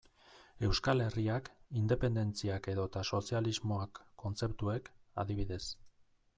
[0.67, 1.51] Euskal Herriak,
[1.81, 4.93] independentziak edota sozialismoak kontzeptuek,
[5.27, 5.65] adibidez.